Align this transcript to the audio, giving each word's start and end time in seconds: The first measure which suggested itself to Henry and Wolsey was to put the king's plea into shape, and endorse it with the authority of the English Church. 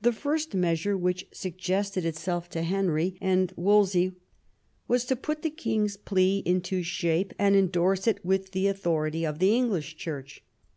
The 0.00 0.12
first 0.12 0.54
measure 0.54 0.96
which 0.96 1.26
suggested 1.32 2.04
itself 2.04 2.48
to 2.50 2.62
Henry 2.62 3.18
and 3.20 3.52
Wolsey 3.56 4.12
was 4.86 5.04
to 5.06 5.16
put 5.16 5.42
the 5.42 5.50
king's 5.50 5.96
plea 5.96 6.44
into 6.46 6.84
shape, 6.84 7.32
and 7.40 7.56
endorse 7.56 8.06
it 8.06 8.24
with 8.24 8.52
the 8.52 8.68
authority 8.68 9.26
of 9.26 9.40
the 9.40 9.52
English 9.52 9.96
Church. 9.96 10.44